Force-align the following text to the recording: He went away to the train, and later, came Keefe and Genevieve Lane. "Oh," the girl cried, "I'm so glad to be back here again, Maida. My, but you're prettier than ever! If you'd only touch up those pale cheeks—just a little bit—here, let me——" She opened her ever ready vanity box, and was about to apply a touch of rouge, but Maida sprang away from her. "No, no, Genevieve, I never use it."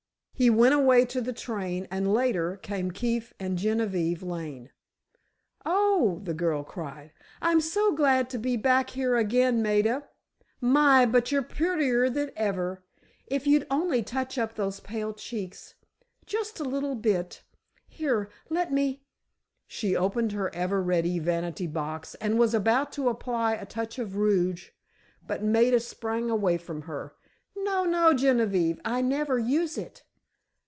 He 0.33 0.49
went 0.49 0.73
away 0.73 1.05
to 1.05 1.21
the 1.21 1.33
train, 1.33 1.87
and 1.91 2.11
later, 2.11 2.57
came 2.57 2.89
Keefe 2.89 3.31
and 3.39 3.59
Genevieve 3.59 4.23
Lane. 4.23 4.71
"Oh," 5.67 6.19
the 6.23 6.33
girl 6.33 6.63
cried, 6.63 7.11
"I'm 7.43 7.61
so 7.61 7.91
glad 7.93 8.27
to 8.31 8.39
be 8.39 8.57
back 8.57 8.89
here 8.89 9.15
again, 9.15 9.61
Maida. 9.61 10.07
My, 10.59 11.05
but 11.05 11.31
you're 11.31 11.43
prettier 11.43 12.09
than 12.09 12.31
ever! 12.35 12.83
If 13.27 13.45
you'd 13.45 13.67
only 13.69 14.01
touch 14.01 14.39
up 14.39 14.55
those 14.55 14.79
pale 14.79 15.13
cheeks—just 15.13 16.59
a 16.59 16.63
little 16.63 16.95
bit—here, 16.95 18.31
let 18.49 18.73
me——" 18.73 19.03
She 19.67 19.95
opened 19.95 20.31
her 20.31 20.49
ever 20.55 20.81
ready 20.81 21.19
vanity 21.19 21.67
box, 21.67 22.15
and 22.15 22.39
was 22.39 22.55
about 22.55 22.91
to 22.93 23.09
apply 23.09 23.53
a 23.53 23.67
touch 23.67 23.99
of 23.99 24.15
rouge, 24.15 24.71
but 25.21 25.43
Maida 25.43 25.79
sprang 25.79 26.31
away 26.31 26.57
from 26.57 26.81
her. 26.89 27.13
"No, 27.55 27.85
no, 27.85 28.11
Genevieve, 28.15 28.81
I 28.83 29.01
never 29.03 29.37
use 29.37 29.77
it." 29.77 30.01